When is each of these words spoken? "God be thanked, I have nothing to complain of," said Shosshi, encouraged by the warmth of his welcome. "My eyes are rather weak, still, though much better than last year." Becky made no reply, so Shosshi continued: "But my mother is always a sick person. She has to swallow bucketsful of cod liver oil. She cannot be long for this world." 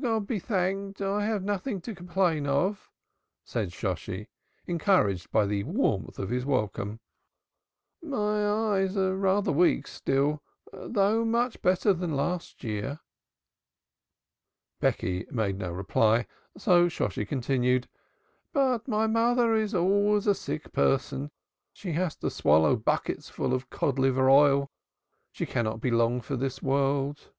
"God 0.00 0.28
be 0.28 0.38
thanked, 0.38 1.00
I 1.02 1.26
have 1.26 1.42
nothing 1.42 1.80
to 1.80 1.92
complain 1.92 2.46
of," 2.46 2.88
said 3.44 3.72
Shosshi, 3.72 4.28
encouraged 4.64 5.32
by 5.32 5.44
the 5.44 5.64
warmth 5.64 6.20
of 6.20 6.30
his 6.30 6.46
welcome. 6.46 7.00
"My 8.00 8.46
eyes 8.48 8.96
are 8.96 9.16
rather 9.16 9.50
weak, 9.50 9.88
still, 9.88 10.40
though 10.72 11.24
much 11.24 11.60
better 11.62 11.92
than 11.92 12.14
last 12.14 12.62
year." 12.62 13.00
Becky 14.78 15.26
made 15.32 15.58
no 15.58 15.72
reply, 15.72 16.28
so 16.56 16.86
Shosshi 16.88 17.26
continued: 17.26 17.88
"But 18.52 18.86
my 18.86 19.08
mother 19.08 19.56
is 19.56 19.74
always 19.74 20.28
a 20.28 20.34
sick 20.36 20.72
person. 20.72 21.32
She 21.72 21.90
has 21.94 22.14
to 22.18 22.30
swallow 22.30 22.76
bucketsful 22.76 23.52
of 23.52 23.68
cod 23.68 23.98
liver 23.98 24.30
oil. 24.30 24.70
She 25.32 25.44
cannot 25.44 25.80
be 25.80 25.90
long 25.90 26.20
for 26.20 26.36
this 26.36 26.62
world." 26.62 27.32